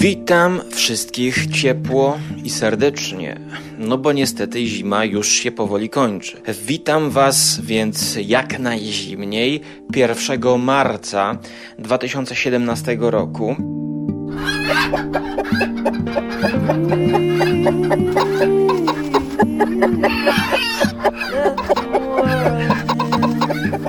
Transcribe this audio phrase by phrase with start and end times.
[0.00, 3.40] Witam wszystkich ciepło i serdecznie,
[3.78, 6.42] no bo niestety zima już się powoli kończy.
[6.66, 9.60] Witam Was więc jak najzimniej
[9.96, 11.38] 1 marca
[11.78, 13.56] 2017 roku.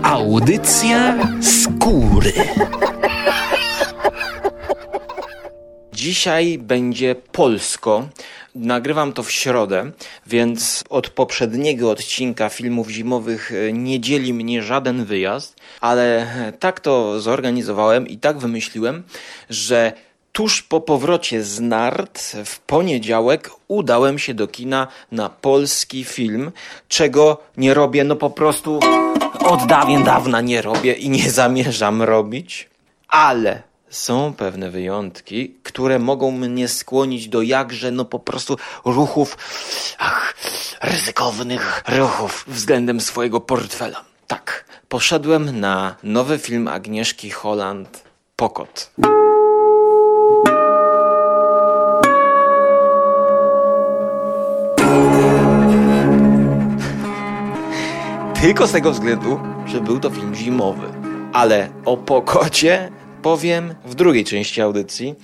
[0.03, 2.33] Audycja skóry.
[6.21, 8.07] Dzisiaj będzie polsko.
[8.55, 9.91] Nagrywam to w środę,
[10.27, 16.27] więc od poprzedniego odcinka filmów zimowych e, nie dzieli mnie żaden wyjazd, ale
[16.59, 19.03] tak to zorganizowałem i tak wymyśliłem,
[19.49, 19.93] że
[20.31, 26.51] tuż po powrocie z nart w poniedziałek udałem się do kina na polski film,
[26.87, 28.79] czego nie robię, no po prostu
[29.39, 32.69] od dawien dawna nie robię i nie zamierzam robić,
[33.07, 39.37] ale są pewne wyjątki, które mogą mnie skłonić do jakże, no po prostu ruchów,
[39.99, 40.35] ach,
[40.81, 44.03] ryzykownych ruchów względem swojego portfela.
[44.27, 48.03] Tak, poszedłem na nowy film Agnieszki Holland,
[48.35, 48.91] Pokot.
[58.41, 60.87] Tylko z tego względu, że był to film zimowy.
[61.33, 65.15] Ale o Pokocie powiem w drugiej części audycji,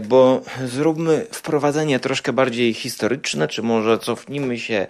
[0.00, 4.86] bo zróbmy wprowadzenie troszkę bardziej historyczne, czy może cofnijmy się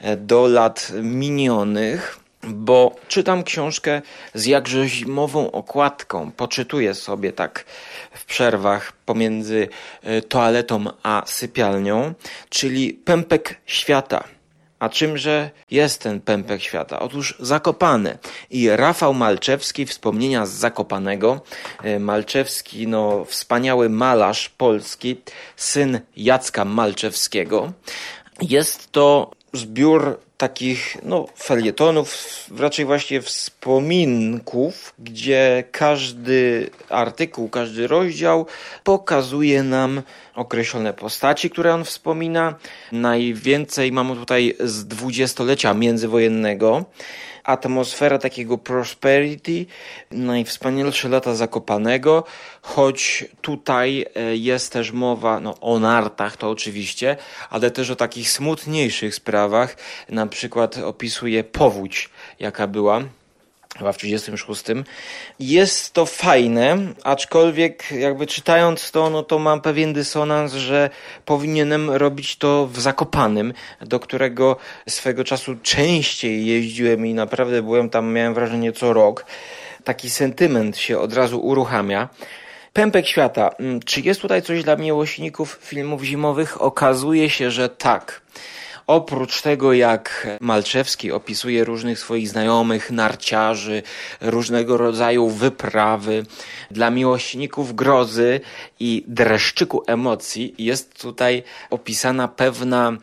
[0.00, 2.20] e, do lat minionych.
[2.48, 4.02] Bo czytam książkę
[4.34, 7.64] z jakże zimową okładką, poczytuję sobie tak
[8.12, 9.68] w przerwach pomiędzy
[10.02, 12.14] e, toaletą a sypialnią,
[12.48, 14.35] czyli Pępek Świata
[14.78, 17.00] a czymże jest ten pępek świata?
[17.00, 18.18] Otóż Zakopane.
[18.50, 21.40] I Rafał Malczewski, wspomnienia z Zakopanego.
[21.82, 25.20] E, Malczewski, no, wspaniały malarz polski,
[25.56, 27.72] syn Jacka Malczewskiego.
[28.42, 32.16] Jest to zbiór takich no, felietonów,
[32.58, 38.46] raczej właśnie wspominków, gdzie każdy artykuł, każdy rozdział
[38.84, 40.02] pokazuje nam
[40.34, 42.54] określone postaci, które on wspomina.
[42.92, 46.84] Najwięcej mamy tutaj z dwudziestolecia międzywojennego
[47.46, 49.66] atmosfera takiego prosperity,
[50.10, 52.24] najwspanialsze lata Zakopanego,
[52.62, 57.16] choć tutaj e, jest też mowa no, o nartach, to oczywiście,
[57.50, 59.76] ale też o takich smutniejszych sprawach,
[60.08, 63.02] na przykład opisuje powódź, jaka była
[63.78, 64.64] chyba w 36.
[65.40, 70.90] Jest to fajne, aczkolwiek jakby czytając to, no to mam pewien dysonans, że
[71.24, 74.56] powinienem robić to w Zakopanym, do którego
[74.88, 79.26] swego czasu częściej jeździłem i naprawdę byłem tam, miałem wrażenie, co rok.
[79.84, 82.08] Taki sentyment się od razu uruchamia.
[82.72, 83.50] Pępek świata.
[83.58, 86.62] Mm, czy jest tutaj coś dla miłośników filmów zimowych?
[86.62, 88.20] Okazuje się, że tak.
[88.86, 93.82] Oprócz tego, jak Malczewski opisuje różnych swoich znajomych, narciarzy,
[94.20, 96.26] różnego rodzaju wyprawy,
[96.70, 98.40] dla miłośników grozy
[98.80, 102.96] i dreszczyku emocji jest tutaj opisana pewna,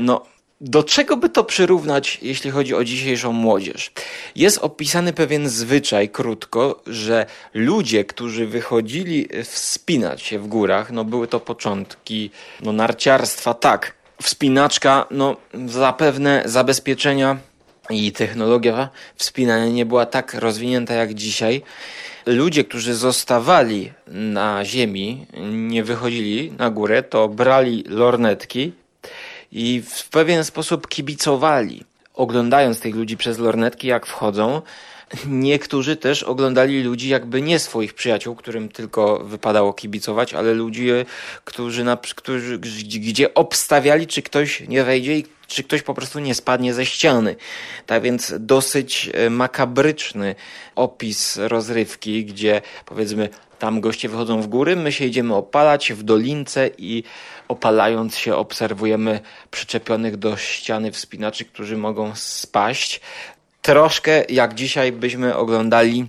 [0.00, 0.22] no,
[0.60, 3.92] do czego by to przyrównać, jeśli chodzi o dzisiejszą młodzież?
[4.36, 11.28] Jest opisany pewien zwyczaj, krótko, że ludzie, którzy wychodzili wspinać się w górach, no były
[11.28, 15.36] to początki no, narciarstwa, tak, wspinaczka, no
[15.66, 17.36] zapewne zabezpieczenia
[17.90, 21.62] i technologia wspinania nie była tak rozwinięta jak dzisiaj.
[22.26, 28.72] Ludzie, którzy zostawali na ziemi, nie wychodzili na górę, to brali lornetki
[29.52, 34.62] i w pewien sposób kibicowali, oglądając tych ludzi przez lornetki, jak wchodzą.
[35.26, 40.88] Niektórzy też oglądali ludzi jakby nie swoich przyjaciół, którym tylko wypadało kibicować, ale ludzi,
[41.44, 46.34] którzy, na, którzy gdzie obstawiali, czy ktoś nie wejdzie i czy ktoś po prostu nie
[46.34, 47.36] spadnie ze ściany.
[47.86, 50.34] Tak więc dosyć e, makabryczny
[50.74, 56.70] opis rozrywki, gdzie powiedzmy tam goście wychodzą w góry, my się idziemy opalać w dolince
[56.78, 57.04] i
[57.48, 59.20] opalając się obserwujemy
[59.50, 63.00] przyczepionych do ściany wspinaczy, którzy mogą spaść
[63.64, 66.06] troszkę jak dzisiaj byśmy oglądali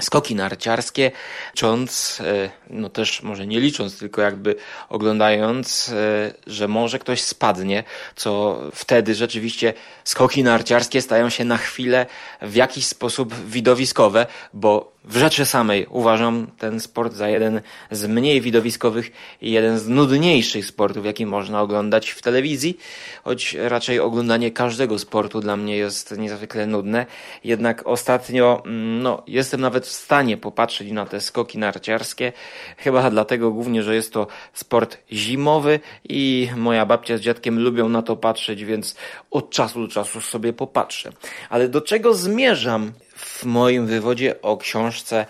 [0.00, 1.10] skoki narciarskie,
[1.48, 4.56] licząc, e, no też może nie licząc, tylko jakby
[4.88, 7.84] oglądając, e, że może ktoś spadnie,
[8.16, 9.74] co wtedy rzeczywiście
[10.04, 12.06] skoki narciarskie stają się na chwilę
[12.42, 17.60] w jakiś sposób widowiskowe, bo w rzeczy samej uważam ten sport za jeden
[17.90, 22.78] z mniej widowiskowych i jeden z nudniejszych sportów, jaki można oglądać w telewizji,
[23.24, 27.06] choć raczej oglądanie każdego sportu dla mnie jest niezwykle nudne.
[27.44, 32.32] Jednak ostatnio, mm, no, jestem nawet w stanie popatrzeć na te skoki narciarskie,
[32.76, 38.02] chyba dlatego głównie, że jest to sport zimowy i moja babcia z dziadkiem lubią na
[38.02, 38.96] to patrzeć, więc
[39.30, 41.12] od czasu do czasu sobie popatrzę.
[41.50, 42.92] Ale do czego zmierzam?
[43.18, 45.26] W moim wywodzie o książce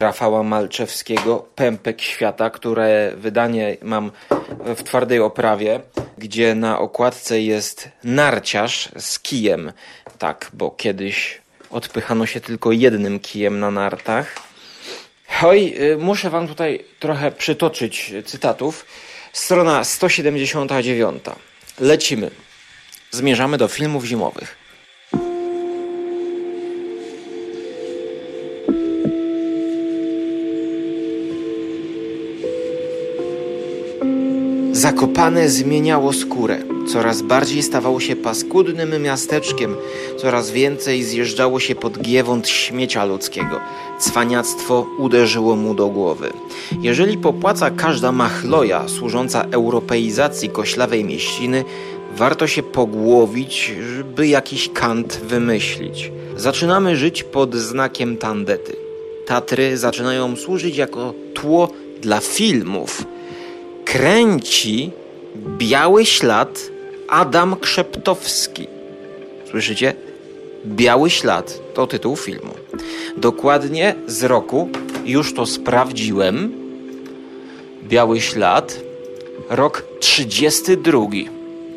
[0.00, 4.10] Rafała Malczewskiego Pępek Świata, które wydanie mam
[4.76, 5.80] w twardej oprawie,
[6.18, 9.72] gdzie na okładce jest narciarz z kijem.
[10.18, 11.40] Tak, bo kiedyś
[11.70, 14.34] odpychano się tylko jednym kijem na nartach.
[15.42, 18.86] Oj, y, muszę wam tutaj trochę przytoczyć cytatów.
[19.32, 21.24] Strona 179.
[21.80, 22.30] Lecimy.
[23.10, 24.59] Zmierzamy do filmów zimowych.
[34.90, 36.58] Zakopane zmieniało skórę.
[36.92, 39.76] Coraz bardziej stawało się paskudnym miasteczkiem,
[40.16, 43.60] coraz więcej zjeżdżało się pod giewont śmiecia ludzkiego.
[43.98, 46.32] Cwaniactwo uderzyło mu do głowy.
[46.82, 51.64] Jeżeli popłaca każda machloja służąca europeizacji koślawej mieściny,
[52.16, 53.72] warto się pogłowić,
[54.16, 56.12] by jakiś kant wymyślić.
[56.36, 58.76] Zaczynamy żyć pod znakiem tandety.
[59.26, 61.68] Tatry zaczynają służyć jako tło
[62.02, 63.04] dla filmów–
[63.92, 64.90] kręci
[65.58, 66.70] Biały Ślad
[67.08, 68.66] Adam Krzeptowski.
[69.50, 69.94] Słyszycie?
[70.66, 72.54] Biały Ślad to tytuł filmu.
[73.16, 74.68] Dokładnie z roku,
[75.04, 76.52] już to sprawdziłem.
[77.82, 78.80] Biały Ślad,
[79.48, 81.00] rok 32.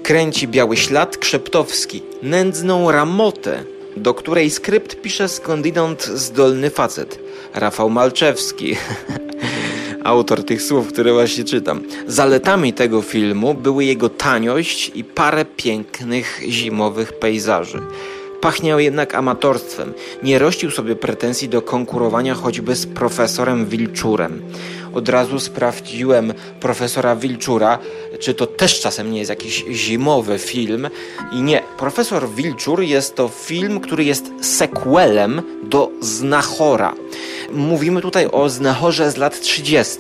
[0.04, 3.64] Kręci Biały Ślad Krzeptowski, nędzną ramotę,
[3.98, 7.20] do której skrypt pisze skądinąd zdolny facet.
[7.54, 8.76] Rafał Malczewski.
[10.04, 11.82] autor tych słów, które właśnie czytam.
[12.08, 17.82] Zaletami tego filmu były jego taniość i parę pięknych zimowych pejzaży.
[18.42, 19.94] Pachniał jednak amatorstwem.
[20.24, 24.42] Nie rościł sobie pretensji do konkurowania choćby z profesorem Wilczurem.
[24.94, 27.80] Od razu sprawdziłem profesora Wilczura,
[28.20, 30.90] czy to też czasem nie jest jakiś zimowy film.
[31.32, 36.94] I nie, profesor Wilczur jest to film, który jest sequelem do Znachora.
[37.54, 39.98] Mówimy tutaj o znachorze z lat 30.,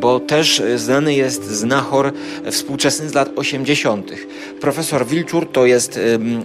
[0.00, 2.12] bo też znany jest znachor
[2.50, 4.10] współczesny z lat 80.
[4.60, 6.00] Profesor Wilczur to jest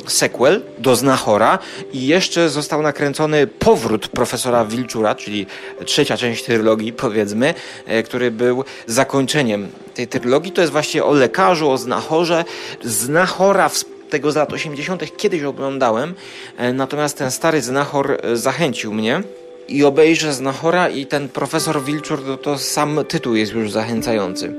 [0.08, 1.60] sequel do znachora
[1.94, 5.46] i jeszcze został nakręcony powrót profesora Wilczura, czyli
[5.86, 7.54] trzecia część trylogii, powiedzmy,
[7.86, 10.52] e, który był zakończeniem tej trylogii.
[10.52, 12.46] To jest właśnie o lekarzu, o znachorze.
[12.84, 13.70] Znachora
[14.10, 15.18] tego z lat 80.
[15.18, 16.14] kiedyś oglądałem,
[16.58, 19.24] e, natomiast ten stary znachor e, zachęcił mnie
[19.68, 24.54] i obejrzę Znachora i ten profesor Wilczur, to, to sam tytuł jest już zachęcający.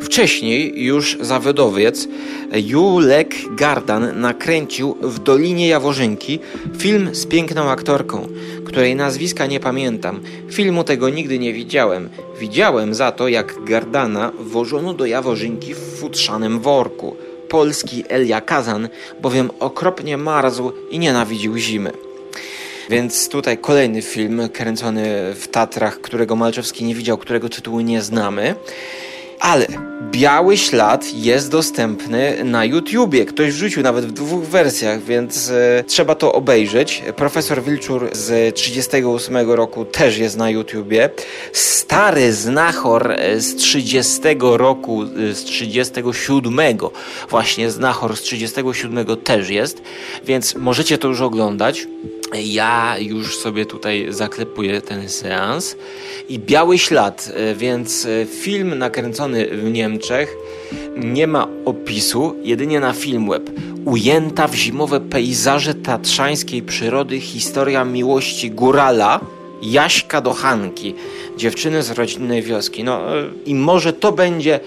[0.00, 2.08] Wcześniej już zawodowiec
[2.52, 6.38] Julek Gardan nakręcił w Dolinie Jaworzynki
[6.78, 8.28] film z piękną aktorką,
[8.64, 10.20] której nazwiska nie pamiętam.
[10.50, 12.08] Filmu tego nigdy nie widziałem.
[12.40, 17.16] Widziałem za to, jak Gardana wożono do Jaworzynki w futrzanym worku.
[17.48, 18.88] Polski Elia Kazan
[19.22, 22.09] bowiem okropnie marzł i nienawidził zimy.
[22.90, 28.54] Więc tutaj kolejny film kręcony w Tatrach, którego Malczewski nie widział, którego tytułu nie znamy.
[29.40, 29.66] Ale
[30.10, 33.24] Biały Ślad jest dostępny na YouTubie.
[33.24, 37.02] Ktoś wrzucił nawet w dwóch wersjach, więc e, trzeba to obejrzeć.
[37.16, 41.10] Profesor Wilczur z 38 roku też jest na YouTubie.
[41.52, 46.78] Stary Znachor z 30 roku, e, z 37
[47.30, 49.82] właśnie Znachor z 37 też jest,
[50.24, 51.86] więc możecie to już oglądać.
[52.34, 55.76] Ja już sobie tutaj zaklepuję ten seans.
[56.28, 60.36] I Biały Ślad, e, więc e, film nakręcony w Niemczech
[60.96, 63.50] nie ma opisu, jedynie na Filmweb.
[63.84, 69.20] Ujęta w zimowe pejzaże tatrzańskiej przyrody historia miłości górala
[69.62, 70.94] Jaśka do Hanki,
[71.36, 72.84] dziewczyny z rodzinnej wioski.
[72.84, 74.60] No e, i może to będzie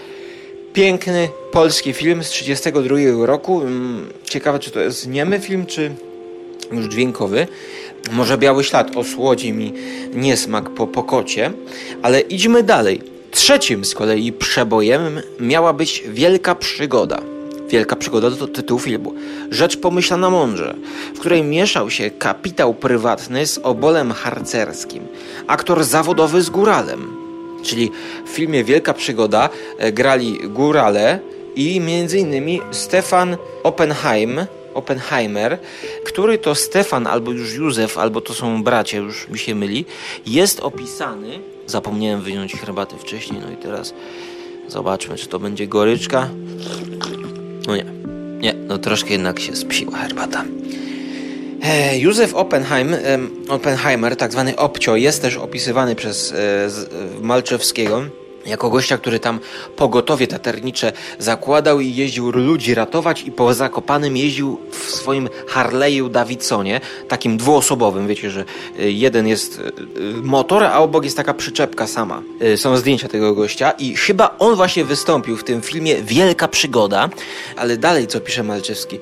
[0.73, 3.61] piękny polski film z 1932 roku.
[3.61, 5.91] Mm, ciekawe, czy to jest niemy film, czy
[6.71, 7.47] już dźwiękowy.
[8.11, 9.73] Może biały ślad osłodzi mi
[10.13, 11.51] niesmak po pokocie,
[12.01, 13.01] ale idźmy dalej.
[13.31, 17.21] Trzecim z kolei przebojem miała być Wielka Przygoda.
[17.69, 19.13] Wielka Przygoda to tytuł filmu.
[19.51, 20.75] Rzecz pomyślana mądrze,
[21.15, 25.07] w której mieszał się kapitał prywatny z obolem harcerskim,
[25.47, 27.17] aktor zawodowy z góralem.
[27.63, 27.91] Czyli
[28.25, 31.19] w filmie Wielka Przygoda e, grali górale
[31.55, 31.81] i
[32.15, 34.39] innymi Stefan Oppenheim,
[34.73, 35.59] Oppenheimer,
[36.05, 39.85] który to Stefan albo już Józef, albo to są bracia, już mi się myli,
[40.25, 41.39] jest opisany.
[41.67, 43.93] Zapomniałem wyjąć herbaty wcześniej, no i teraz
[44.67, 46.29] zobaczmy, czy to będzie goryczka.
[47.67, 47.85] No nie,
[48.39, 50.45] nie, no troszkę jednak się spsiła herbata.
[51.99, 52.95] Józef Oppenheim,
[53.49, 56.69] Oppenheimer, tak zwany Opcio, jest też opisywany przez e,
[57.21, 58.03] Malczewskiego
[58.45, 59.39] jako gościa, który tam
[59.75, 66.81] pogotowie taternicze zakładał i jeździł ludzi ratować i po Zakopanym jeździł w swoim Harley'u Davidsonie,
[67.07, 68.45] takim dwuosobowym, wiecie, że
[68.79, 69.61] y, jeden jest y,
[69.99, 72.21] y, motor, a obok jest taka przyczepka sama.
[72.55, 77.09] Są zdjęcia tego gościa i chyba on właśnie wystąpił w tym filmie Wielka Przygoda,
[77.55, 78.99] ale dalej co pisze Malczewski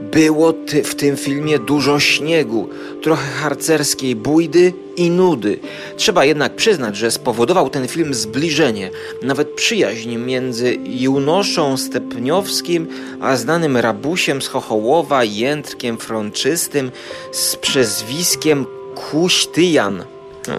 [0.00, 2.68] było ty w tym filmie dużo śniegu,
[3.02, 5.58] trochę harcerskiej bójdy i nudy.
[5.96, 8.90] Trzeba jednak przyznać, że spowodował ten film zbliżenie,
[9.22, 12.88] nawet przyjaźń między Junoszą Stepniowskim
[13.20, 16.90] a znanym rabusiem z Chochołowa, Jędrkiem Frączystym
[17.32, 20.04] z przezwiskiem Kuśtyjan.
[20.48, 20.54] No,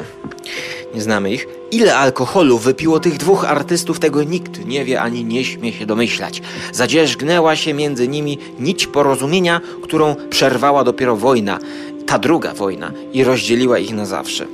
[0.95, 1.47] nie znamy ich.
[1.71, 6.41] Ile alkoholu wypiło tych dwóch artystów, tego nikt nie wie ani nie śmie się domyślać.
[6.71, 11.59] Zadzierzgnęła się między nimi nić porozumienia, którą przerwała dopiero wojna,
[12.05, 14.47] ta druga wojna, i rozdzieliła ich na zawsze.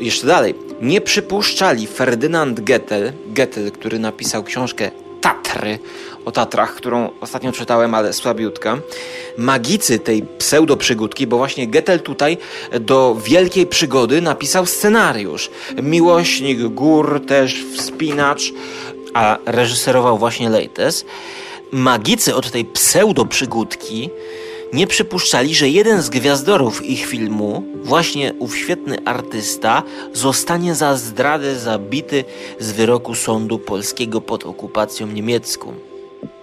[0.00, 0.54] Jeszcze dalej.
[0.82, 5.78] Nie przypuszczali Ferdynand Gettel, Gettel, który napisał książkę Tatry,
[6.28, 8.78] o Tatrach, którą ostatnio czytałem, ale słabiutka.
[9.38, 12.38] Magicy tej pseudo-przygódki, bo właśnie Gettel tutaj
[12.80, 15.50] do Wielkiej Przygody napisał scenariusz.
[15.82, 18.52] Miłośnik gór, też wspinacz,
[19.14, 21.04] a reżyserował właśnie Leites.
[21.72, 24.10] Magicy od tej pseudo-przygódki
[24.72, 29.82] nie przypuszczali, że jeden z gwiazdorów ich filmu, właśnie ów świetny artysta,
[30.12, 32.24] zostanie za zdradę zabity
[32.58, 35.87] z wyroku sądu polskiego pod okupacją niemiecką.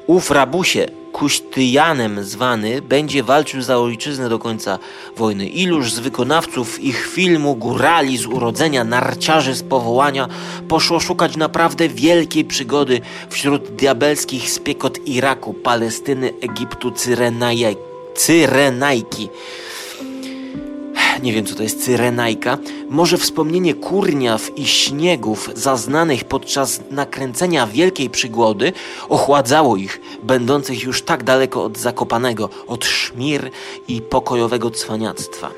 [0.08, 4.80] Ów rabusie, Kuśtyjanem zwany, będzie walczył za ojczyznę do końca
[5.18, 5.48] wojny.
[5.48, 10.28] Iluż z wykonawców ich filmu, górali z urodzenia, narciarzy z powołania,
[10.68, 16.92] poszło szukać naprawdę wielkiej przygody wśród diabelskich spiekot Iraku, Palestyny, Egiptu,
[18.16, 19.30] Cyrenajki
[21.24, 22.58] nie wiem co to jest cyrenajka,
[22.90, 28.74] może wspomnienie kurniaw i śniegów zaznanych podczas nakręcenia wielkiej przygody
[29.10, 33.50] ochładzało ich, będących już tak daleko od zakopanego, od szmir
[33.88, 35.52] i pokojowego cwaniactwa.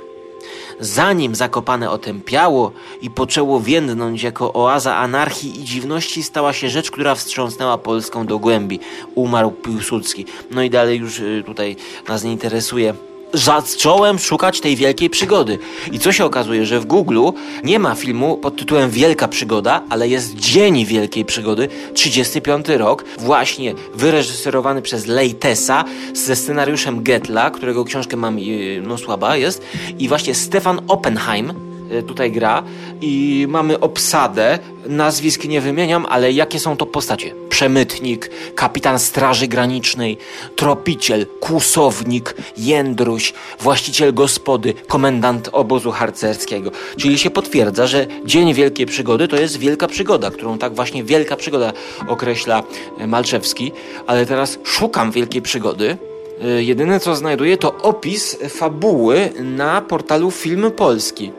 [0.80, 7.16] Zanim Zakopane otępiało i poczęło więdnąć jako oaza anarchii i dziwności, stała się rzecz, która
[7.16, 8.80] wstrząsnęła Polską do głębi.
[9.16, 10.26] Umarł Piłsudski.
[10.52, 11.76] No i dalej już y, tutaj
[12.08, 12.94] nas nie interesuje
[13.34, 15.60] zacząłem szukać tej wielkiej przygody.
[15.92, 17.20] I co się okazuje, że w Google
[17.64, 23.74] nie ma filmu pod tytułem Wielka Przygoda, ale jest Dzień Wielkiej Przygody, 35 rok, właśnie
[23.96, 29.64] wyreżyserowany przez Leitesa ze scenariuszem Getla, którego książkę mam, y, no słaba jest,
[30.00, 31.77] i właśnie Stefan Oppenheim,
[32.08, 32.64] tutaj gra
[33.02, 37.48] i mamy obsadę, nazwisk nie wymieniam, ale jakie są to postacie?
[37.58, 40.18] przemytnik, kapitan Straży Granicznej,
[40.56, 46.72] tropiciel, kłusownik, jędruś, właściciel gospody, komendant obozu harcerskiego.
[46.98, 51.36] Czyli się potwierdza, że Dzień Wielkiej Przygody to jest wielka przygoda, którą tak właśnie wielka
[51.36, 51.74] przygoda
[52.08, 52.64] określa
[52.98, 53.72] e, Malczewski.
[54.08, 55.98] Ale teraz szukam wielkiej przygody.
[56.42, 61.32] E, jedyne co znajduję to opis fabuły na portalu Film Polski.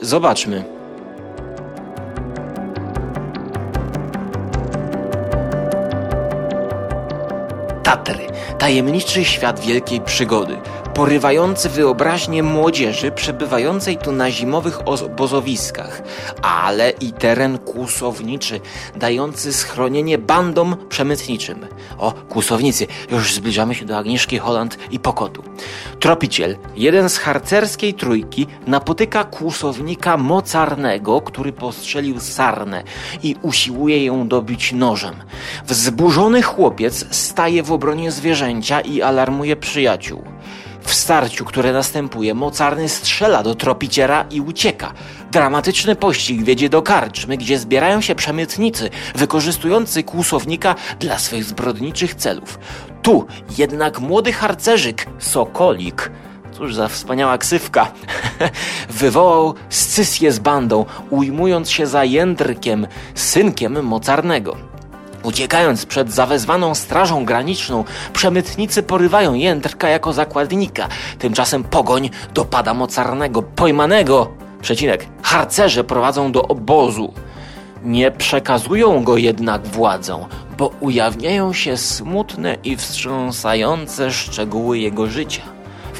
[0.00, 0.64] Zobaczmy.
[7.82, 8.26] Tatry,
[8.58, 10.56] tajemniczy świat wielkiej przygody,
[10.96, 16.02] porywający wyobraźnię młodzieży przebywającej tu na zimowych obozowiskach,
[16.42, 18.60] ale i teren kłusowniczy,
[18.96, 21.66] dający schronienie bandom przemytniczym.
[21.98, 25.42] O, kłusownicy, już zbliżamy się do Agnieszki Holland i Pokotu.
[26.00, 32.82] Tropiciel, jeden z harcerskiej trójki, napotyka kłusownika mocarnego, który postrzelił sarnę
[33.22, 35.14] i usiłuje ją dobić nożem.
[35.66, 40.35] Wzburzony chłopiec staje w obronie zwierzęcia i alarmuje przyjaciół.
[40.86, 44.92] W starciu, które następuje, mocarny strzela do tropiciera i ucieka.
[45.32, 52.58] Dramatyczny pościg wiedzie do karczmy, gdzie zbierają się przemytnicy, wykorzystujący kłusownika dla swych zbrodniczych celów.
[53.02, 53.26] Tu
[53.58, 56.10] jednak młody harcerzyk, Sokolik,
[56.52, 57.92] cóż za wspaniała ksywka,
[58.90, 64.75] wywołał scysję z bandą, ujmując się za Jędrkiem, synkiem mocarnego.
[65.26, 70.88] Uciekając przed zawezwaną strażą graniczną, przemytnicy porywają Jędrka jako zakładnika.
[71.18, 74.30] Tymczasem pogoń dopada mocarnego, pojmanego.
[74.62, 75.06] Przecinek.
[75.22, 77.12] Harcerze prowadzą do obozu.
[77.84, 80.26] Nie przekazują go jednak władzą,
[80.58, 85.55] bo ujawniają się smutne i wstrząsające szczegóły jego życia.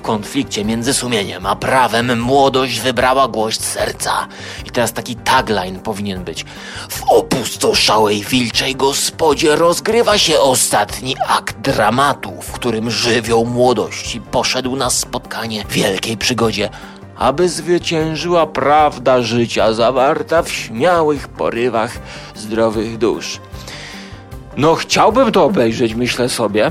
[0.07, 4.27] Konflikcie między sumieniem a prawem młodość wybrała głość serca.
[4.67, 6.45] I teraz taki tagline powinien być.
[6.89, 14.91] W opustoszałej wilczej gospodzie rozgrywa się ostatni akt dramatu, w którym żywioł młodości poszedł na
[14.91, 16.71] spotkanie wielkiej przygodzie
[17.19, 21.99] aby zwyciężyła prawda życia zawarta w śmiałych porywach
[22.35, 23.41] zdrowych dusz.
[24.57, 26.71] No, chciałbym to obejrzeć, myślę sobie,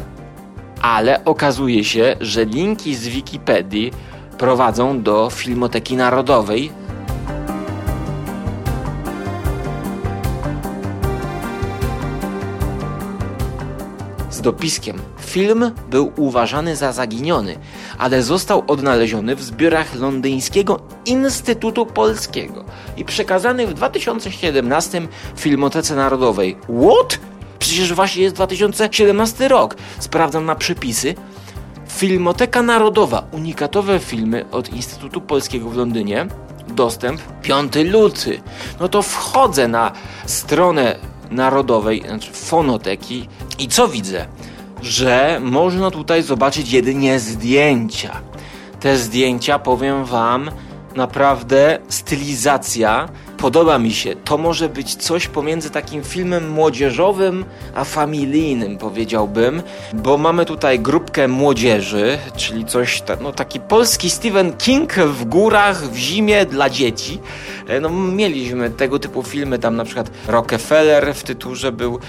[0.85, 3.91] ale okazuje się, że linki z Wikipedii
[4.37, 6.71] prowadzą do Filmoteki Narodowej.
[14.29, 15.01] Z dopiskiem.
[15.19, 17.57] Film był uważany za zaginiony,
[17.97, 22.65] ale został odnaleziony w zbiorach Londyńskiego Instytutu Polskiego
[22.97, 25.01] i przekazany w 2017
[25.35, 26.55] Filmotece Narodowej.
[26.55, 27.19] What?
[27.59, 29.75] Przecież właśnie jest 2017 rok.
[29.99, 31.15] Sprawdzam na przepisy.
[31.89, 36.27] Filmoteka Narodowa, unikatowe filmy od Instytutu Polskiego w Londynie.
[36.67, 38.41] Dostęp 5 luty.
[38.79, 39.91] No to wchodzę na
[40.25, 40.95] stronę
[41.31, 44.25] narodowej, znaczy fonoteki i co widzę?
[44.81, 48.21] Że można tutaj zobaczyć jedynie zdjęcia.
[48.79, 50.51] Te zdjęcia, powiem Wam,
[50.95, 53.09] naprawdę stylizacja
[53.45, 54.15] podoba mi się.
[54.15, 61.27] To może być coś pomiędzy takim filmem młodzieżowym a familijnym, powiedziałbym, bo mamy tutaj grupkę
[61.27, 67.19] młodzieży, czyli coś, no taki polski Stephen King w górach, w zimie dla dzieci.
[67.67, 71.99] E, no mieliśmy tego typu filmy, tam na przykład Rockefeller w tytule był.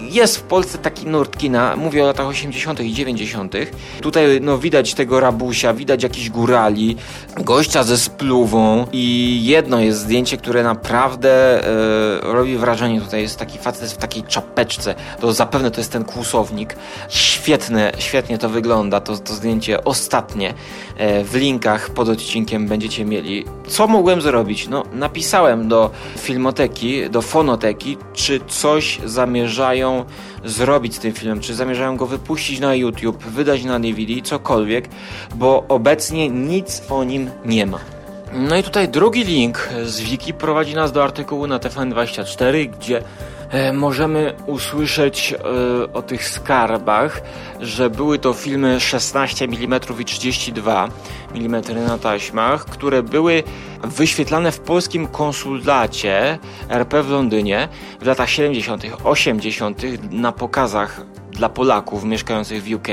[0.00, 2.80] Jest w Polsce taki nurt kina, mówię o latach 80.
[2.80, 3.54] i 90.
[4.00, 6.96] Tutaj no widać tego rabusia, widać jakiś górali,
[7.36, 13.00] gościa ze spluwą i jedno jest zdjęcie, które naprawdę e, robi wrażenie.
[13.00, 14.94] Tutaj jest taki facet w takiej czapeczce.
[15.20, 16.76] To zapewne to jest ten kłusownik.
[17.08, 19.00] Świetne, świetnie to wygląda.
[19.00, 20.54] To, to zdjęcie ostatnie
[20.96, 23.44] e, w linkach pod odcinkiem będziecie mieli.
[23.68, 24.68] Co mogłem zrobić?
[24.68, 30.04] No, napisałem do filmoteki, do fonoteki, czy coś zamierzają
[30.44, 34.88] zrobić z tym filmem, czy zamierzają go wypuścić na YouTube, wydać na DVD, cokolwiek,
[35.34, 38.01] bo obecnie nic o nim nie ma.
[38.34, 43.02] No i tutaj drugi link z wiki prowadzi nas do artykułu na TFN24, gdzie
[43.50, 47.22] e, możemy usłyszeć e, o tych skarbach,
[47.60, 50.88] że były to filmy 16 mm i 32
[51.34, 53.42] mm na taśmach, które były
[53.84, 57.68] wyświetlane w polskim konsulacie RP w Londynie
[58.00, 59.82] w latach 70., 80.
[60.10, 61.00] na pokazach
[61.32, 62.88] dla Polaków mieszkających w UK.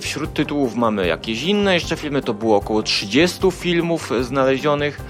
[0.00, 5.00] Wśród tytułów mamy jakieś inne jeszcze filmy, to było około 30 filmów znalezionych.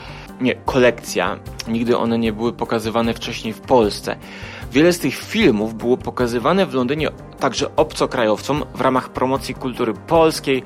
[0.40, 1.38] Nie, kolekcja.
[1.68, 4.16] Nigdy one nie były pokazywane wcześniej w Polsce.
[4.74, 7.08] Wiele z tych filmów było pokazywane w Londynie
[7.38, 10.62] także obcokrajowcom w ramach promocji kultury polskiej.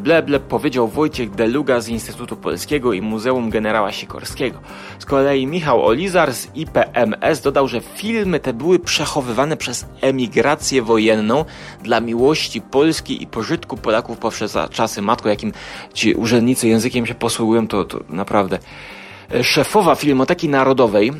[0.00, 4.60] Ble, powiedział Wojciech Deluga z Instytutu Polskiego i Muzeum Generała Sikorskiego.
[4.98, 11.44] Z kolei Michał Olizar z IPMS dodał, że filmy te były przechowywane przez emigrację wojenną
[11.82, 15.52] dla miłości Polski i pożytku Polaków poprzez czasy matko, jakim
[15.94, 18.58] ci urzędnicy językiem się posługują, to, to naprawdę
[19.42, 21.12] szefowa Filmoteki Narodowej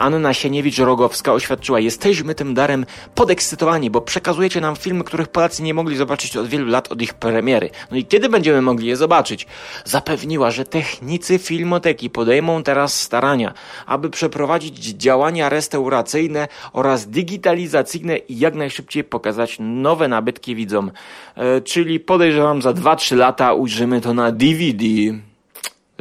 [0.00, 5.96] Anna Sieniewicz-Rogowska oświadczyła, jesteśmy tym darem podekscytowani, bo przekazujecie nam filmy, których Polacy nie mogli
[5.96, 7.70] zobaczyć od wielu lat od ich premiery.
[7.90, 9.46] No i kiedy będziemy mogli je zobaczyć?
[9.84, 13.54] Zapewniła, że technicy filmoteki podejmą teraz starania,
[13.86, 20.90] aby przeprowadzić działania restauracyjne oraz digitalizacyjne i jak najszybciej pokazać nowe nabytki widzom.
[21.36, 24.84] E, czyli podejrzewam za 2-3 lata ujrzymy to na DVD.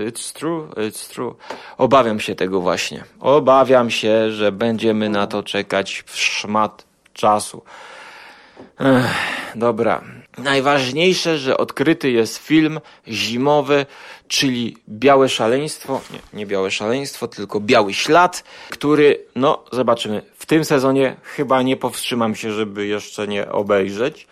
[0.07, 1.35] It's true, it's true.
[1.77, 3.03] Obawiam się tego właśnie.
[3.19, 7.63] Obawiam się, że będziemy na to czekać w szmat czasu.
[8.79, 9.05] Ech,
[9.55, 10.01] dobra.
[10.37, 13.85] Najważniejsze, że odkryty jest film zimowy,
[14.27, 16.01] czyli Białe Szaleństwo.
[16.13, 20.21] Nie, nie Białe Szaleństwo, tylko Biały Ślad, który, no, zobaczymy.
[20.37, 24.27] W tym sezonie chyba nie powstrzymam się, żeby jeszcze nie obejrzeć.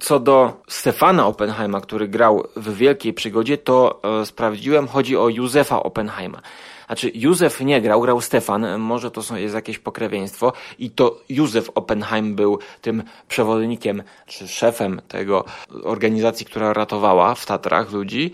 [0.00, 5.82] Co do Stefana Oppenheima, który grał w Wielkiej Przygodzie, to e, sprawdziłem, chodzi o Józefa
[5.82, 6.42] Oppenheima.
[6.86, 12.34] Znaczy, Józef nie grał, grał Stefan, może to jest jakieś pokrewieństwo i to Józef Oppenheim
[12.34, 15.44] był tym przewodnikiem, czy szefem tego
[15.82, 18.32] organizacji, która ratowała w Tatrach ludzi.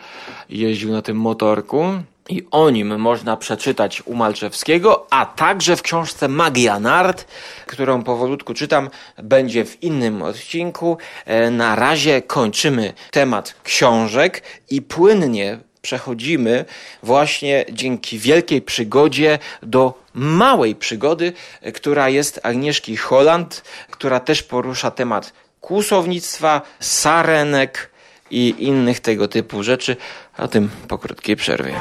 [0.48, 1.85] Jeździł na tym motorku.
[2.29, 7.27] I o nim można przeczytać u Malczewskiego, a także w książce Magia Nart,
[7.67, 8.91] którą powolutku czytam,
[9.23, 10.99] będzie w innym odcinku.
[11.27, 16.65] E, na razie kończymy temat książek i płynnie przechodzimy
[17.03, 21.33] właśnie dzięki wielkiej przygodzie do małej przygody,
[21.75, 27.91] która jest Agnieszki Holland, która też porusza temat kłusownictwa, sarenek,
[28.33, 29.97] i innych tego typu rzeczy,
[30.37, 31.75] a tym po krótkiej przerwie.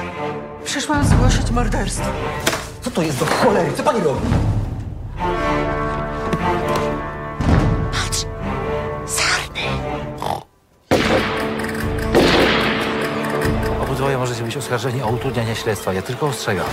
[0.65, 2.05] Przyszłam zgłosić morderstwo.
[2.81, 3.71] Co to jest do cholery?
[3.77, 4.27] Co pani robi?
[13.81, 15.93] Obydwoje możecie być oskarżeni o utrudnianie śledztwa.
[15.93, 16.65] Ja tylko ostrzegam.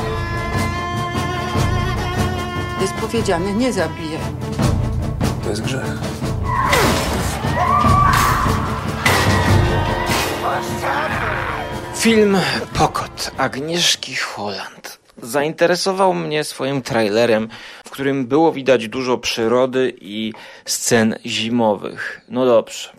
[2.81, 4.21] Jest powiedziane, nie zabijaj.
[5.45, 5.99] To jest grzech.
[11.99, 12.37] Film
[12.75, 17.49] Pokot Agnieszki Holland zainteresował mnie swoim trailerem,
[17.85, 20.33] w którym było widać dużo przyrody i
[20.65, 22.21] scen zimowych.
[22.29, 22.91] No dobrze.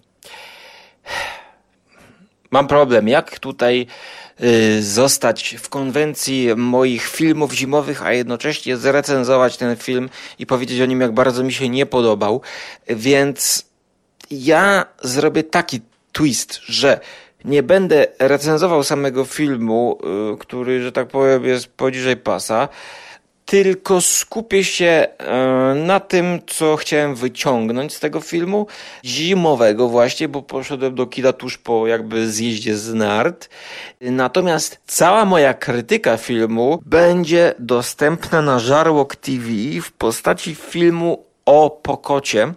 [2.51, 3.87] Mam problem, jak tutaj
[4.41, 10.09] y, zostać w konwencji moich filmów zimowych, a jednocześnie zrecenzować ten film
[10.39, 12.41] i powiedzieć o nim, jak bardzo mi się nie podobał.
[12.87, 13.65] Więc
[14.31, 15.81] ja zrobię taki
[16.11, 16.99] twist, że
[17.45, 19.99] nie będę recenzował samego filmu,
[20.33, 22.67] y, który, że tak powiem, jest poniżej pasa,
[23.45, 25.07] tylko skupię się
[25.71, 28.67] y, na tym, co chciałem wyciągnąć z tego filmu
[29.05, 33.49] zimowego właśnie, bo poszedłem do kina tuż po jakby zjeździe z nart.
[34.01, 39.47] Natomiast cała moja krytyka filmu będzie dostępna na Żarłok TV
[39.83, 42.53] w postaci filmu o Pokocie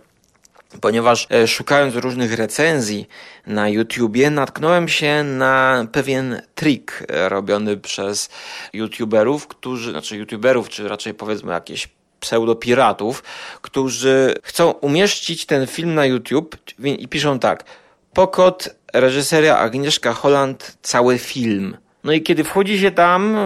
[0.81, 3.09] ponieważ e, szukając różnych recenzji
[3.47, 8.31] na YouTubie, natknąłem się na pewien trik e, robiony przez
[8.73, 11.89] YouTuberów, którzy, znaczy YouTuberów, czy raczej powiedzmy jakieś
[12.21, 13.23] pseudopiratów,
[13.63, 17.65] którzy chcą umieścić ten film na YouTube i piszą tak:
[18.13, 21.77] Pokot, reżyseria Agnieszka Holland, cały film.
[22.05, 23.37] No i kiedy wchodzi się tam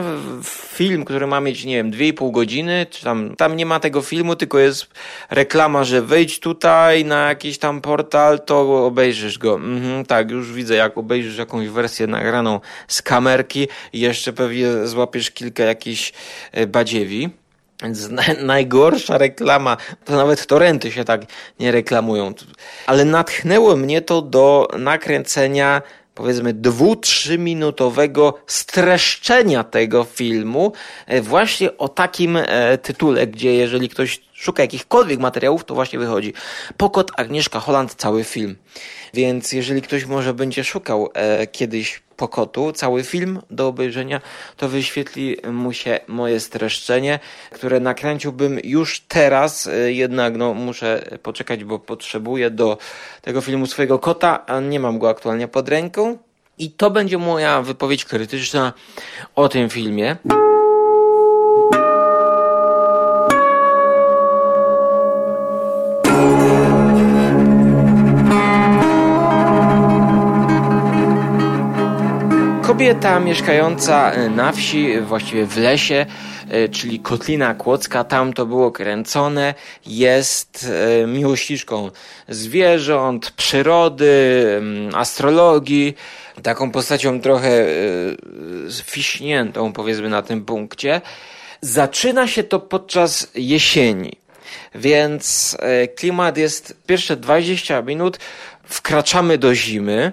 [0.75, 4.37] film, który ma mieć, nie wiem, 2,5 godziny, czy tam, tam nie ma tego filmu,
[4.37, 4.87] tylko jest
[5.31, 9.55] reklama, że wejdź tutaj na jakiś tam portal, to obejrzysz go.
[9.55, 15.64] Mhm, tak, już widzę, jak obejrzysz jakąś wersję nagraną z kamerki jeszcze pewnie złapiesz kilka
[15.64, 16.12] jakichś
[16.53, 17.31] e, badziewi.
[17.83, 18.09] Więc
[18.42, 21.21] najgorsza reklama, to nawet torenty się tak
[21.61, 22.35] nie reklamują.
[22.87, 25.83] Ale natchnęło mnie to do nakręcenia
[26.17, 30.73] powiedzmy dwu, trzyminutowego streszczenia tego filmu
[31.07, 36.33] e, właśnie o takim e, tytule, gdzie jeżeli ktoś szuka jakichkolwiek materiałów, to właśnie wychodzi
[36.77, 38.57] Pokot Agnieszka Holland, cały film.
[39.15, 44.21] Więc jeżeli ktoś może będzie szukał e, kiedyś Pokotu, cały film do obejrzenia,
[44.57, 47.19] to wyświetli mu się moje streszczenie,
[47.53, 52.79] które nakręciłbym już teraz, e, jednak no, muszę poczekać, bo potrzebuję do
[53.23, 56.19] tego filmu swojego kota, a nie mam go aktualnie pod ręką.
[56.59, 58.73] I to będzie moja wypowiedź krytyczna
[59.35, 60.17] o tym filmie.
[72.77, 76.07] Kobieta mieszkająca na wsi, właściwie w lesie,
[76.49, 79.55] e, czyli Kotlina Kłodzka, tam to było kręcone,
[79.87, 80.71] jest
[81.03, 81.91] e, miłośniczką
[82.29, 85.95] zwierząt, przyrody, mm, astrologii,
[86.43, 87.67] taką postacią trochę
[88.85, 91.01] fiśniętą powiedzmy na tym punkcie.
[91.61, 94.12] Zaczyna się to podczas jesieni.
[94.75, 95.57] Więc
[95.97, 98.19] klimat jest pierwsze 20 minut
[98.67, 100.13] wkraczamy do zimy.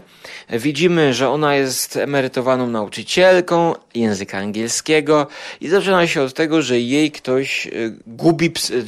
[0.50, 5.28] Widzimy, że ona jest emerytowaną nauczycielką języka angielskiego
[5.62, 8.86] i zaczyna się od tego, że jej ktoś y, gubi psy.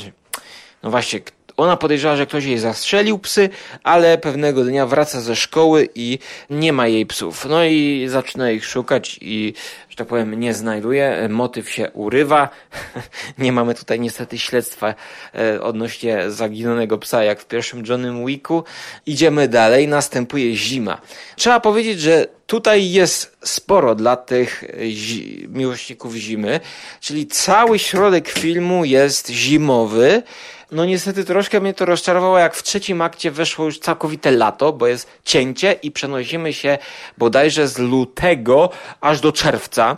[0.84, 1.20] No właśnie,
[1.58, 3.50] ona podejrzewała, że ktoś jej zastrzelił psy,
[3.84, 7.46] ale pewnego dnia wraca ze szkoły i nie ma jej psów.
[7.50, 9.54] No i zaczyna ich szukać i,
[9.90, 11.28] że tak powiem, nie znajduje.
[11.30, 12.50] Motyw się urywa.
[13.38, 14.94] nie mamy tutaj niestety śledztwa
[15.36, 18.64] e, odnośnie zaginionego psa, jak w pierwszym Johnnym Wicku.
[19.06, 19.88] Idziemy dalej.
[19.88, 21.02] Następuje zima.
[21.36, 26.60] Trzeba powiedzieć, że tutaj jest sporo dla tych zi miłośników zimy,
[27.02, 30.24] czyli cały środek filmu jest zimowy.
[30.72, 34.88] No niestety troszkę mnie to rozczarowało, jak w trzecim akcie weszło już całkowite lato, bo
[34.88, 36.78] jest cięcie i przenosimy się
[37.18, 38.70] bodajże z lutego
[39.02, 39.98] aż do czerwca,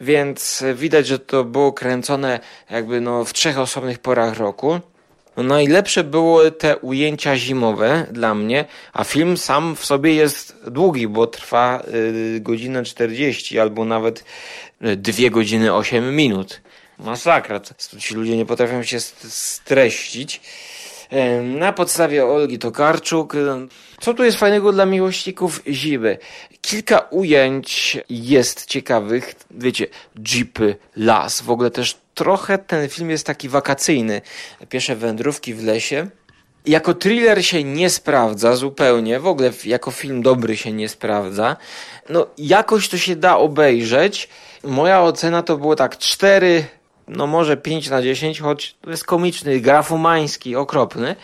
[0.00, 4.80] więc widać, że to było kręcone jakby no w trzech osobnych porach roku.
[5.36, 11.08] No najlepsze były te ujęcia zimowe dla mnie, a film sam w sobie jest długi,
[11.08, 11.82] bo trwa
[12.36, 14.24] y, godzinę 40 albo nawet
[14.84, 16.60] y, 2 godziny 8 minut.
[16.98, 17.60] Masakra.
[17.98, 20.40] Ci ludzie nie potrafią się streścić.
[21.42, 23.32] Na podstawie Olgi Tokarczuk.
[24.00, 26.18] Co tu jest fajnego dla miłośników zimy?
[26.60, 29.34] Kilka ujęć jest ciekawych.
[29.50, 29.86] Wiecie,
[30.34, 31.40] jeepy, las.
[31.40, 34.22] W ogóle też trochę ten film jest taki wakacyjny.
[34.68, 36.08] Pierwsze wędrówki w lesie.
[36.66, 41.56] Jako thriller się nie sprawdza zupełnie, w ogóle jako film dobry się nie sprawdza.
[42.08, 44.28] No, jakoś to się da obejrzeć.
[44.64, 46.64] Moja ocena to było tak 4,
[47.08, 51.16] no może 5 na 10, choć to jest komiczny, grafomański, okropny.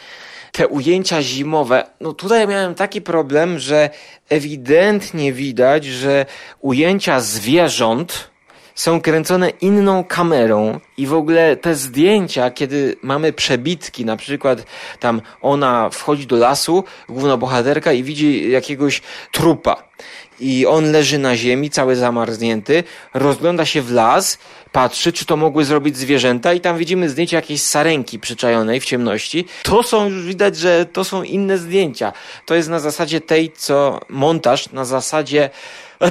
[0.52, 3.90] Te ujęcia zimowe, no tutaj miałem taki problem, że
[4.28, 6.26] ewidentnie widać, że
[6.60, 8.32] ujęcia zwierząt,
[8.74, 14.64] są kręcone inną kamerą i w ogóle te zdjęcia, kiedy mamy przebitki, na przykład
[15.00, 19.92] tam ona wchodzi do lasu, główna bohaterka i widzi jakiegoś trupa
[20.40, 24.38] i on leży na ziemi, cały zamarznięty, rozgląda się w las,
[24.72, 29.46] patrzy, czy to mogły zrobić zwierzęta i tam widzimy zdjęcie jakiejś sarenki przyczajonej w ciemności.
[29.62, 32.12] To są już widać, że to są inne zdjęcia.
[32.46, 35.50] To jest na zasadzie tej, co montaż, na zasadzie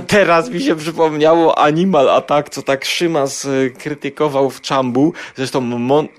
[0.07, 5.13] Teraz mi się przypomniało Animal Attack, co tak Szymas y, krytykował w Czambu.
[5.35, 5.61] Zresztą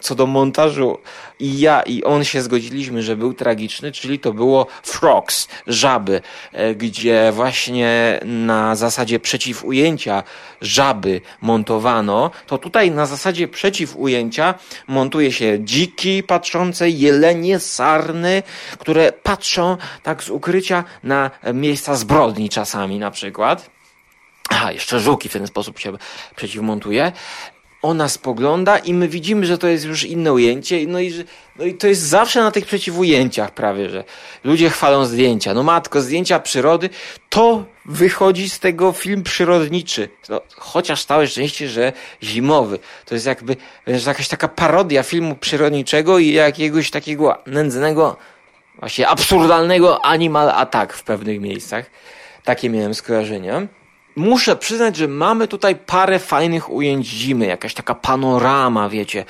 [0.00, 0.98] co do montażu
[1.42, 6.20] i ja i on się zgodziliśmy, że był tragiczny, czyli to było Frogs, żaby,
[6.52, 10.22] e, gdzie właśnie na zasadzie przeciwujęcia
[10.60, 14.54] żaby montowano, to tutaj na zasadzie przeciwujęcia
[14.88, 18.42] montuje się dziki patrzące, jelenie, sarny,
[18.78, 23.61] które patrzą tak z ukrycia na miejsca zbrodni czasami na przykład.
[24.48, 25.92] A, jeszcze żółki w ten sposób się
[26.36, 27.12] przeciwmontuje
[27.82, 31.12] ona spogląda i my widzimy, że to jest już inne ujęcie, no i,
[31.56, 34.04] no i to jest zawsze na tych przeciwujęciach prawie, że
[34.44, 35.54] ludzie chwalą zdjęcia.
[35.54, 36.90] No matko, zdjęcia przyrody,
[37.28, 40.08] to wychodzi z tego film przyrodniczy.
[40.28, 42.78] No, chociaż całe szczęście, że zimowy.
[43.04, 48.16] To jest jakby że jakaś taka parodia filmu przyrodniczego i jakiegoś takiego nędznego,
[48.78, 51.86] właśnie absurdalnego animal attack w pewnych miejscach.
[52.44, 53.66] Takie miałem skojarzenia
[54.16, 59.24] muszę przyznać, że mamy tutaj parę fajnych ujęć zimy, jakaś taka panorama, wiecie.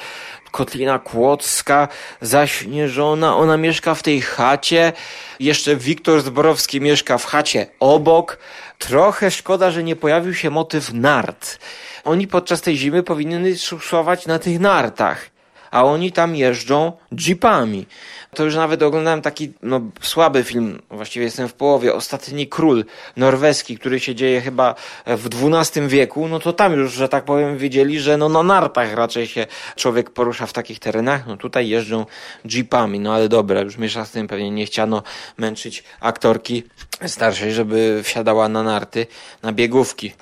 [0.50, 1.88] Kotlina Kłodzka,
[2.20, 4.92] zaśnieżona, ona mieszka w tej chacie.
[5.40, 8.38] Jeszcze Wiktor Zborowski mieszka w chacie obok.
[8.78, 11.58] Trochę szkoda, że nie pojawił się motyw nart.
[12.04, 15.30] Oni podczas tej zimy powinny szuszować na tych nartach,
[15.72, 16.92] a oni tam jeżdżą
[17.26, 17.86] jeepami.
[18.34, 22.84] To już nawet oglądałem taki no, słaby film, właściwie jestem w połowie, Ostatni Król
[23.16, 24.74] norweski, który się dzieje chyba
[25.06, 28.94] w XII wieku, no to tam już, że tak powiem, wiedzieli, że no na nartach
[28.94, 32.06] raczej się człowiek porusza w takich terenach, no tutaj jeżdżą
[32.44, 35.02] jeepami, no ale dobra, już miesza z tym pewnie nie chciano
[35.36, 36.62] męczyć aktorki
[37.06, 39.06] starszej, żeby wsiadała na narty,
[39.42, 40.12] na biegówki.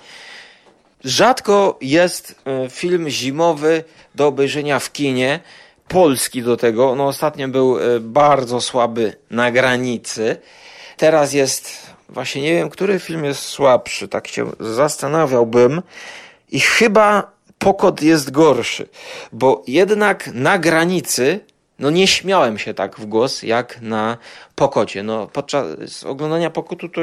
[1.05, 3.85] Rzadko jest e, film zimowy
[4.15, 5.41] do obejrzenia w kinie,
[5.89, 6.95] polski do tego.
[6.95, 10.37] No ostatnio był e, bardzo słaby na granicy.
[10.97, 15.83] Teraz jest, właśnie nie wiem, który film jest słabszy, tak się zastanawiałbym.
[16.51, 18.89] I chyba Pokot jest gorszy,
[19.33, 21.41] bo jednak na granicy
[21.81, 24.17] no nie śmiałem się tak w głos jak na
[24.55, 25.03] Pokocie.
[25.03, 27.01] No podczas oglądania Pokotu to,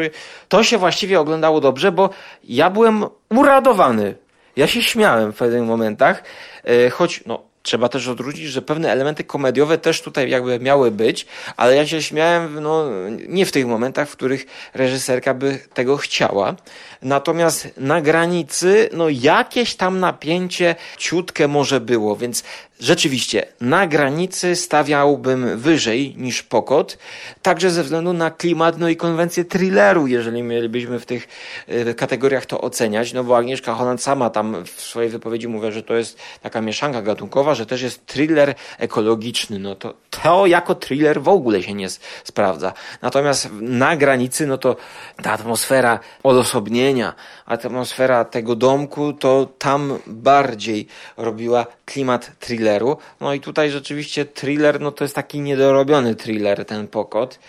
[0.49, 2.09] to się właściwie oglądało dobrze, bo
[2.43, 4.15] ja byłem uradowany.
[4.55, 6.23] Ja się śmiałem w pewnych momentach,
[6.63, 11.25] e, choć no trzeba też odwrócić, że pewne elementy komediowe też tutaj jakby miały być,
[11.57, 12.85] ale ja się śmiałem no,
[13.27, 16.55] nie w tych momentach, w których reżyserka by tego chciała.
[17.01, 22.43] Natomiast na granicy, no jakieś tam napięcie ciutkę może było, więc
[22.79, 26.97] rzeczywiście na granicy stawiałbym wyżej niż Pokot,
[27.41, 31.27] także ze względu na klimat, no i konwencję thrilleru, jeżeli mielibyśmy w tych
[31.69, 35.83] y, kategoriach to oceniać, no bo Agnieszka Holland sama tam w swojej wypowiedzi mówi, że
[35.83, 41.21] to jest taka mieszanka gatunkowa, że też jest thriller ekologiczny, no to to jako thriller
[41.21, 41.87] w ogóle się nie
[42.23, 42.73] sprawdza.
[43.01, 44.75] Natomiast na granicy, no to
[45.23, 47.13] ta atmosfera odosobnienia,
[47.45, 50.87] atmosfera tego domku, to tam bardziej
[51.17, 52.97] robiła klimat thrilleru.
[53.21, 57.39] No i tutaj rzeczywiście thriller, no to jest taki niedorobiony thriller, ten pokot.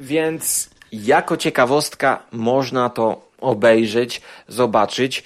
[0.00, 5.24] Więc jako ciekawostka można to obejrzeć, zobaczyć.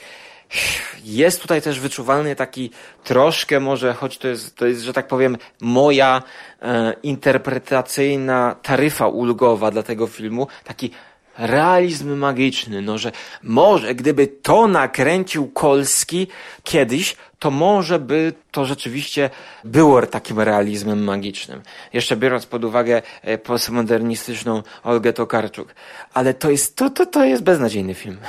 [1.05, 2.71] Jest tutaj też wyczuwalny taki
[3.05, 6.23] troszkę może, choć to jest, to jest że tak powiem, moja
[6.63, 10.91] e, interpretacyjna taryfa ulgowa dla tego filmu, taki
[11.39, 16.27] realizm magiczny, no że może gdyby to nakręcił Kolski
[16.63, 19.31] kiedyś, to może by to rzeczywiście
[19.65, 21.63] było takim realizmem magicznym.
[21.93, 25.75] Jeszcze biorąc pod uwagę e, postmodernistyczną Olgę Tokarczuk.
[26.15, 28.19] Ale to jest, to, to, to jest beznadziejny film.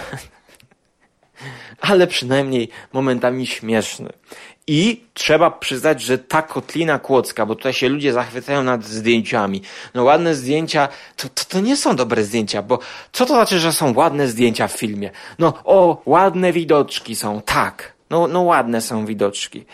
[1.79, 4.09] Ale przynajmniej momentami śmieszny.
[4.67, 9.61] I trzeba przyznać, że ta kotlina kłodzka, bo tutaj się ludzie zachwycają nad zdjęciami.
[9.93, 12.79] No ładne zdjęcia, to, to, to nie są dobre zdjęcia, bo
[13.11, 15.11] co to znaczy, że są ładne zdjęcia w filmie?
[15.39, 17.93] No, o, ładne widoczki są, tak.
[18.09, 19.65] No, no ładne są widoczki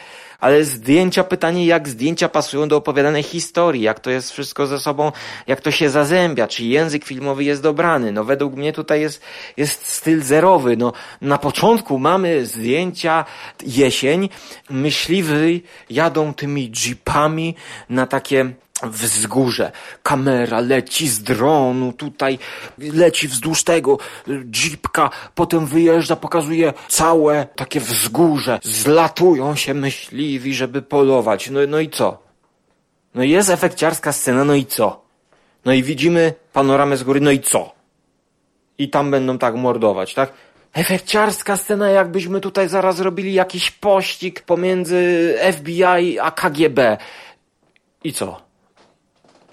[0.44, 5.12] Ale zdjęcia, pytanie, jak zdjęcia pasują do opowiadanej historii, jak to jest wszystko ze sobą,
[5.48, 8.12] jak to się zazębia, czy język filmowy jest dobrany.
[8.12, 9.22] No według mnie tutaj jest,
[9.58, 10.78] jest styl zerowy.
[10.78, 13.26] No na początku mamy zdjęcia,
[13.66, 14.30] jesień,
[14.70, 17.56] myśliwy jadą tymi jeepami
[17.90, 18.54] na takie
[18.90, 19.72] wzgórze.
[20.04, 22.40] Kamera leci z dronu, tutaj
[22.78, 23.98] leci wzdłuż tego
[24.64, 28.60] jeepka, potem wyjeżdża, pokazuje całe takie wzgórze.
[28.64, 31.50] Zlatują się myśliwi, żeby polować.
[31.50, 32.24] No, no i co?
[33.16, 35.04] No jest efekciarska scena, no i co?
[35.66, 37.72] No i widzimy panoramę z góry, no i co?
[38.78, 40.34] I tam będą tak mordować, tak?
[40.74, 46.98] Efekciarska scena, jakbyśmy tutaj zaraz robili jakiś pościg pomiędzy FBI a KGB.
[48.04, 48.42] I co?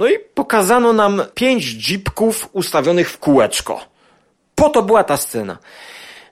[0.00, 3.80] No i pokazano nam pięć jeepków ustawionych w kółeczko.
[4.54, 5.58] Po to była ta scena.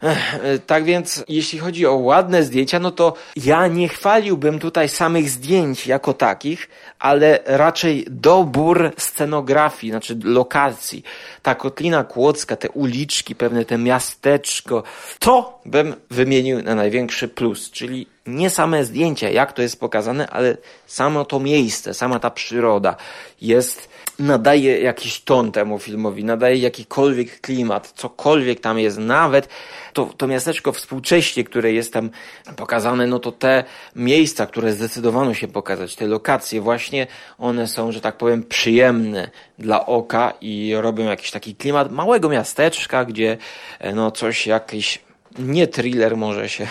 [0.02, 5.30] E, tak więc, jeśli chodzi o ładne zdjęcia, no to ja nie chwaliłbym tutaj samych
[5.30, 11.02] zdjęć jako takich, ale raczej dobór scenografii, znaczy lokacji.
[11.42, 14.82] Ta Kotlina Kłodzka, te uliczki, pewne te miasteczko,
[15.18, 20.56] to bym wymienił na największy plus, czyli nie same zdjęcia, jak to jest pokazane, ale
[20.86, 22.96] samo to miejsce, sama ta przyroda
[23.40, 29.48] jest, nadaje jakiś ton temu filmowi, nadaje jakikolwiek klimat, cokolwiek tam jest, nawet
[29.92, 32.10] to, to miasteczko współcześnie, które jest tam
[32.56, 33.64] pokazane, no to te
[33.96, 37.06] miejsca, które zdecydowano się pokazać, te lokacje właśnie,
[37.38, 43.04] one są, że tak powiem, przyjemne dla oka i robią jakiś taki klimat małego miasteczka,
[43.04, 43.36] gdzie
[43.78, 44.98] e, no coś, jakiś
[45.38, 46.66] nie thriller może się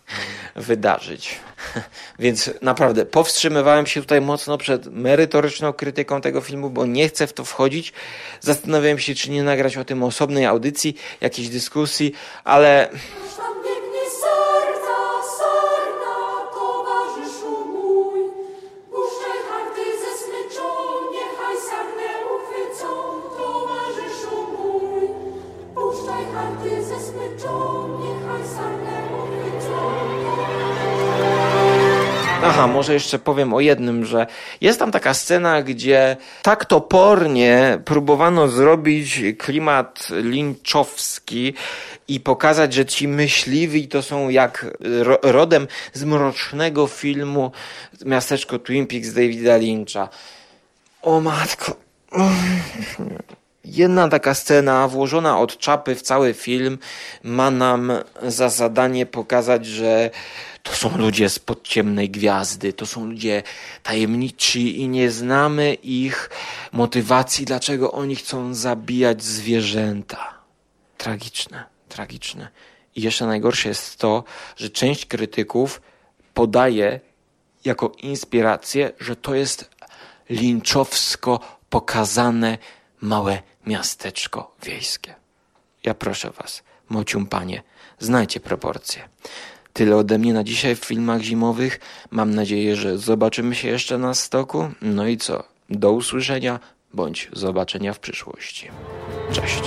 [0.56, 1.40] wydarzyć.
[2.18, 7.32] Więc naprawdę powstrzymywałem się tutaj mocno przed merytoryczną krytyką tego filmu, bo nie chcę w
[7.32, 7.92] to wchodzić.
[8.40, 12.12] Zastanawiałem się, czy nie nagrać o tym osobnej audycji, jakiejś dyskusji,
[12.44, 12.88] ale
[32.80, 34.26] może jeszcze powiem o jednym, że
[34.60, 41.54] jest tam taka scena, gdzie tak topornie próbowano zrobić klimat linczowski
[42.08, 47.52] i pokazać, że ci myśliwi to są jak ro rodem z mrocznego filmu
[48.04, 50.08] Miasteczko Twin Peaks Davida Lyncha.
[51.02, 51.76] O matko.
[53.64, 56.78] Jedna taka scena włożona od czapy w cały film
[57.22, 57.92] ma nam
[58.22, 60.10] za zadanie pokazać, że
[60.62, 63.42] to są ludzie spod ciemnej gwiazdy, to są ludzie
[63.82, 66.30] tajemniczy i nie znamy ich
[66.72, 70.34] motywacji, dlaczego oni chcą zabijać zwierzęta.
[70.96, 72.48] Tragiczne, tragiczne.
[72.96, 74.24] I jeszcze najgorsze jest to,
[74.56, 75.80] że część krytyków
[76.34, 77.00] podaje
[77.64, 79.70] jako inspirację, że to jest
[80.30, 82.58] linczowsko pokazane
[83.00, 85.14] małe miasteczko wiejskie.
[85.84, 87.62] Ja proszę was, mocium panie,
[87.98, 89.08] znajcie proporcje.
[89.72, 91.80] Tyle ode mnie na dzisiaj w filmach zimowych.
[92.10, 94.68] Mam nadzieję, że zobaczymy się jeszcze na stoku.
[94.82, 95.44] No i co?
[95.70, 96.60] Do usłyszenia
[96.94, 98.70] bądź zobaczenia w przyszłości.
[99.32, 99.62] Cześć.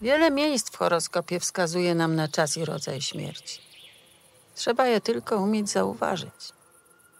[0.00, 3.60] Wiele miejsc w horoskopie wskazuje nam na czas i rodzaj śmierci.
[4.54, 6.57] Trzeba je tylko umieć zauważyć.